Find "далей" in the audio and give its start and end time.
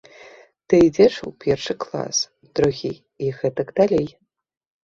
3.83-4.09